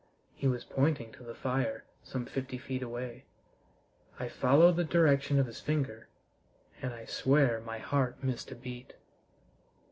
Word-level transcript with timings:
He 0.33 0.47
was 0.47 0.63
pointing 0.63 1.11
to 1.11 1.21
the 1.23 1.35
fire, 1.35 1.83
some 2.01 2.25
fifty 2.25 2.57
feet 2.57 2.81
away. 2.81 3.25
I 4.19 4.29
followed 4.29 4.75
the 4.77 4.83
direction 4.83 5.37
of 5.37 5.45
his 5.45 5.59
finger, 5.59 6.07
and 6.81 6.91
I 6.91 7.05
swear 7.05 7.61
my 7.63 7.77
heart 7.77 8.23
missed 8.23 8.49
a 8.49 8.55
beat. 8.55 8.95